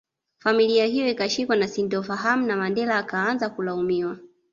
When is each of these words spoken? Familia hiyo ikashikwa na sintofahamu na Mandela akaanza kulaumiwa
Familia 0.39 0.85
hiyo 0.85 1.07
ikashikwa 1.09 1.55
na 1.55 1.67
sintofahamu 1.67 2.47
na 2.47 2.55
Mandela 2.57 2.97
akaanza 2.97 3.49
kulaumiwa 3.49 4.17